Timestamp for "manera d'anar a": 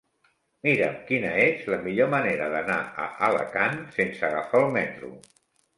2.15-3.09